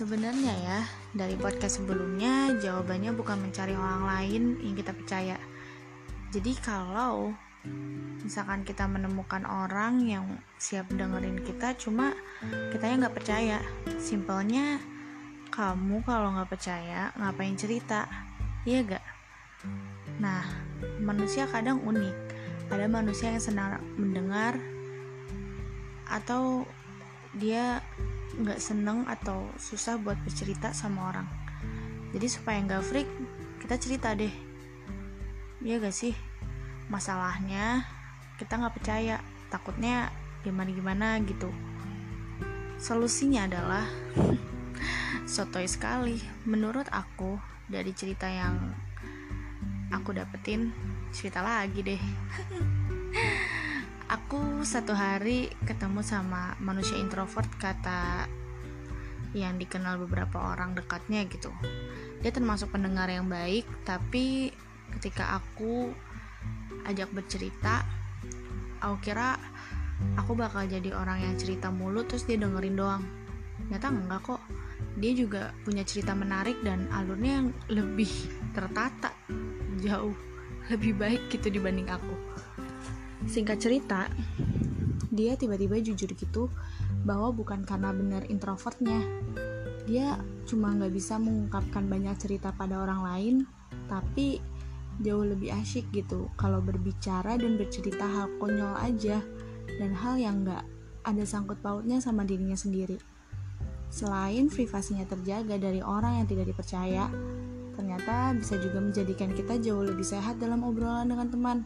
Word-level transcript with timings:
Sebenarnya 0.00 0.56
ya, 0.64 0.80
dari 1.12 1.36
podcast 1.36 1.84
sebelumnya 1.84 2.56
jawabannya 2.56 3.12
bukan 3.12 3.36
mencari 3.36 3.76
orang 3.76 4.08
lain 4.08 4.56
yang 4.64 4.72
kita 4.72 4.96
percaya. 4.96 5.36
Jadi 6.32 6.56
kalau 6.56 7.36
misalkan 8.24 8.64
kita 8.64 8.88
menemukan 8.88 9.44
orang 9.44 10.00
yang 10.08 10.40
siap 10.56 10.88
dengerin 10.88 11.44
kita, 11.44 11.76
cuma 11.76 12.16
kita 12.72 12.88
yang 12.88 13.04
nggak 13.04 13.12
percaya. 13.12 13.60
Simpelnya, 14.00 14.80
kamu 15.52 16.00
kalau 16.08 16.32
nggak 16.32 16.48
percaya 16.48 17.12
ngapain 17.20 17.60
cerita? 17.60 18.08
Iya 18.64 18.96
gak? 18.96 19.04
Nah, 20.16 20.48
manusia 20.96 21.44
kadang 21.44 21.84
unik. 21.84 22.16
Ada 22.72 22.88
manusia 22.88 23.36
yang 23.36 23.44
senang 23.44 23.84
mendengar 24.00 24.56
atau 26.08 26.64
dia 27.36 27.84
nggak 28.38 28.62
seneng 28.62 29.08
atau 29.10 29.50
susah 29.58 29.98
buat 29.98 30.18
bercerita 30.22 30.70
sama 30.70 31.10
orang. 31.10 31.26
Jadi 32.14 32.26
supaya 32.30 32.62
nggak 32.62 32.84
freak 32.86 33.08
kita 33.62 33.74
cerita 33.78 34.14
deh. 34.14 34.32
Iya 35.60 35.76
gak 35.82 35.92
sih? 35.92 36.16
Masalahnya 36.88 37.84
kita 38.40 38.56
nggak 38.58 38.74
percaya. 38.74 39.20
Takutnya 39.50 40.10
gimana 40.46 40.70
gimana 40.70 41.08
gitu. 41.26 41.50
Solusinya 42.80 43.44
adalah 43.44 43.84
sotoy 45.34 45.68
sekali. 45.68 46.16
Menurut 46.48 46.88
aku 46.88 47.36
dari 47.70 47.94
cerita 47.94 48.26
yang 48.26 48.56
aku 49.90 50.14
dapetin 50.14 50.70
cerita 51.10 51.42
lagi 51.42 51.82
deh 51.82 52.02
satu 54.60 54.92
hari 54.92 55.48
ketemu 55.64 56.04
sama 56.04 56.52
manusia 56.60 57.00
introvert 57.00 57.48
kata 57.56 58.28
yang 59.32 59.56
dikenal 59.56 59.96
beberapa 60.04 60.36
orang 60.36 60.76
dekatnya 60.76 61.24
gitu. 61.32 61.48
Dia 62.20 62.28
termasuk 62.28 62.68
pendengar 62.68 63.08
yang 63.08 63.24
baik 63.24 63.64
tapi 63.88 64.52
ketika 64.98 65.40
aku 65.40 65.88
ajak 66.84 67.08
bercerita 67.08 67.88
aku 68.84 68.96
kira 69.00 69.40
aku 70.20 70.36
bakal 70.36 70.68
jadi 70.68 70.92
orang 70.92 71.24
yang 71.24 71.34
cerita 71.40 71.72
mulu 71.72 72.04
terus 72.04 72.28
dia 72.28 72.36
dengerin 72.36 72.76
doang. 72.76 73.04
Ternyata 73.64 73.86
enggak 73.88 74.20
kok. 74.28 74.42
Dia 75.00 75.12
juga 75.16 75.56
punya 75.64 75.88
cerita 75.88 76.12
menarik 76.12 76.60
dan 76.60 76.84
alurnya 76.92 77.40
yang 77.40 77.48
lebih 77.72 78.12
tertata 78.52 79.16
jauh 79.80 80.12
lebih 80.68 81.00
baik 81.00 81.32
gitu 81.32 81.48
dibanding 81.48 81.88
aku 81.88 82.12
singkat 83.28 83.60
cerita 83.60 84.08
dia 85.10 85.34
tiba-tiba 85.34 85.82
jujur 85.82 86.10
gitu 86.14 86.46
bahwa 87.02 87.34
bukan 87.34 87.66
karena 87.66 87.90
benar 87.90 88.22
introvertnya. 88.30 89.02
Dia 89.90 90.22
cuma 90.46 90.70
nggak 90.70 90.94
bisa 90.94 91.18
mengungkapkan 91.18 91.90
banyak 91.90 92.14
cerita 92.16 92.54
pada 92.54 92.78
orang 92.78 93.00
lain 93.02 93.34
tapi 93.90 94.38
jauh 95.02 95.26
lebih 95.26 95.50
asyik 95.50 95.90
gitu 95.90 96.30
kalau 96.38 96.62
berbicara 96.62 97.34
dan 97.34 97.58
bercerita 97.58 98.06
hal 98.06 98.30
konyol 98.38 98.76
aja 98.78 99.18
dan 99.80 99.90
hal 99.96 100.14
yang 100.20 100.46
nggak 100.46 100.62
ada 101.02 101.24
sangkut 101.26 101.58
pautnya 101.58 101.98
sama 101.98 102.22
dirinya 102.22 102.54
sendiri. 102.54 103.00
Selain 103.90 104.46
privasinya 104.46 105.02
terjaga 105.02 105.58
dari 105.58 105.82
orang 105.82 106.22
yang 106.22 106.26
tidak 106.30 106.54
dipercaya 106.54 107.10
ternyata 107.74 108.36
bisa 108.36 108.60
juga 108.60 108.78
menjadikan 108.78 109.32
kita 109.32 109.56
jauh 109.58 109.82
lebih 109.82 110.04
sehat 110.04 110.36
dalam 110.38 110.62
obrolan 110.62 111.08
dengan 111.08 111.26
teman 111.32 111.58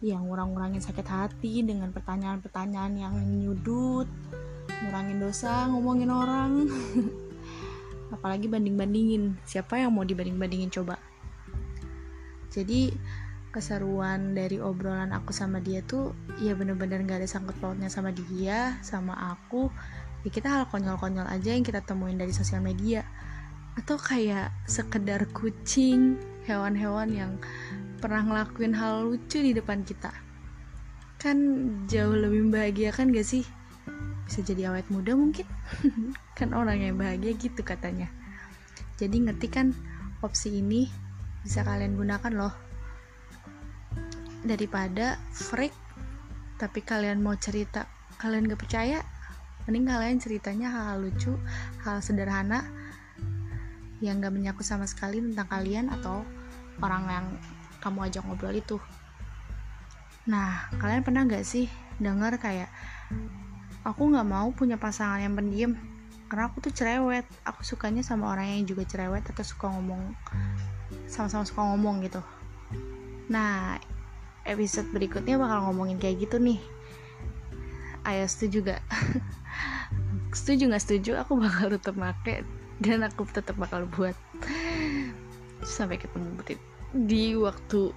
yang 0.00 0.24
ngurang-ngurangin 0.24 0.80
sakit 0.80 1.04
hati 1.04 1.60
dengan 1.60 1.92
pertanyaan-pertanyaan 1.92 2.92
yang 2.96 3.14
nyudut 3.20 4.08
ngurangin 4.80 5.20
dosa 5.20 5.68
ngomongin 5.68 6.08
orang. 6.08 6.52
Apalagi 8.14 8.48
banding-bandingin. 8.48 9.36
Siapa 9.44 9.76
yang 9.76 9.92
mau 9.92 10.02
dibanding-bandingin 10.02 10.72
coba? 10.72 10.96
Jadi 12.50 12.90
keseruan 13.50 14.32
dari 14.32 14.62
obrolan 14.62 15.10
aku 15.10 15.34
sama 15.34 15.58
dia 15.58 15.82
tuh 15.82 16.14
ya 16.38 16.54
bener-bener 16.54 17.02
gak 17.02 17.18
ada 17.18 17.28
sangkut 17.28 17.58
pautnya 17.58 17.92
sama 17.92 18.10
dia 18.10 18.80
sama 18.80 19.14
aku. 19.36 19.68
Ya 20.24 20.30
kita 20.32 20.48
hal 20.48 20.64
konyol-konyol 20.72 21.28
aja 21.28 21.52
yang 21.52 21.64
kita 21.64 21.84
temuin 21.84 22.16
dari 22.16 22.32
sosial 22.32 22.64
media. 22.64 23.04
Atau 23.76 24.00
kayak 24.00 24.50
sekedar 24.64 25.28
kucing 25.30 26.18
hewan-hewan 26.48 27.08
yang 27.12 27.32
pernah 28.00 28.24
ngelakuin 28.24 28.72
hal 28.72 29.06
lucu 29.06 29.44
di 29.44 29.52
depan 29.52 29.84
kita. 29.84 30.08
Kan 31.20 31.36
jauh 31.86 32.16
lebih 32.16 32.48
bahagia 32.48 32.90
kan 32.90 33.12
gak 33.12 33.28
sih? 33.28 33.44
Bisa 34.24 34.40
jadi 34.40 34.72
awet 34.72 34.88
muda 34.88 35.12
mungkin. 35.12 35.44
Kan 36.38 36.56
orang 36.56 36.80
yang 36.80 36.96
bahagia 36.96 37.36
gitu 37.36 37.60
katanya. 37.60 38.08
Jadi 38.96 39.28
ngerti 39.28 39.52
kan 39.52 39.76
opsi 40.24 40.64
ini 40.64 40.88
bisa 41.44 41.60
kalian 41.60 42.00
gunakan 42.00 42.32
loh. 42.32 42.54
Daripada 44.40 45.20
freak 45.36 45.76
tapi 46.56 46.80
kalian 46.80 47.20
mau 47.20 47.36
cerita 47.36 47.84
kalian 48.20 48.48
gak 48.48 48.60
percaya 48.60 49.00
mending 49.64 49.88
kalian 49.88 50.20
ceritanya 50.20 50.68
hal, 50.68 50.84
-hal 50.96 51.08
lucu 51.08 51.32
hal 51.84 52.04
sederhana 52.04 52.68
yang 54.04 54.20
gak 54.20 54.32
menyangkut 54.32 54.64
sama 54.64 54.84
sekali 54.88 55.20
tentang 55.20 55.48
kalian 55.48 55.92
atau 55.92 56.24
orang 56.80 57.04
yang 57.08 57.26
kamu 57.80 58.06
ajak 58.08 58.22
ngobrol 58.28 58.54
itu. 58.54 58.76
Nah 60.28 60.68
kalian 60.76 61.02
pernah 61.02 61.24
gak 61.24 61.42
sih 61.42 61.66
denger 61.96 62.36
kayak 62.36 62.68
aku 63.82 64.12
gak 64.12 64.28
mau 64.28 64.52
punya 64.52 64.76
pasangan 64.76 65.20
yang 65.20 65.34
pendiam 65.34 65.72
karena 66.30 66.46
aku 66.46 66.62
tuh 66.62 66.72
cerewet. 66.72 67.26
Aku 67.42 67.64
sukanya 67.66 68.04
sama 68.04 68.30
orang 68.30 68.60
yang 68.60 68.68
juga 68.68 68.86
cerewet 68.86 69.26
atau 69.26 69.42
suka 69.42 69.72
ngomong 69.72 70.14
sama-sama 71.10 71.42
suka 71.42 71.64
ngomong 71.74 72.04
gitu. 72.06 72.20
Nah 73.32 73.80
episode 74.46 74.88
berikutnya 74.94 75.40
bakal 75.40 75.66
ngomongin 75.70 75.98
kayak 75.98 76.28
gitu 76.28 76.36
nih. 76.38 76.60
Ayo 78.04 78.24
setuju 78.28 78.76
gak 78.76 78.82
setuju 80.38 80.70
gak 80.70 80.84
setuju 80.84 81.20
aku 81.20 81.40
bakal 81.40 81.72
tetap 81.72 81.96
make 81.96 82.44
dan 82.78 83.02
aku 83.02 83.24
tetap 83.26 83.56
bakal 83.56 83.88
buat. 83.88 84.14
Sampai 85.60 86.00
ketemu 86.00 86.32
butit 86.36 86.60
di 86.90 87.38
waktu 87.38 87.94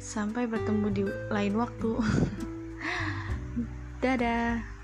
sampai 0.00 0.46
bertemu 0.46 0.86
di 0.90 1.02
lain 1.30 1.54
waktu. 1.58 1.90
Dadah 4.02 4.79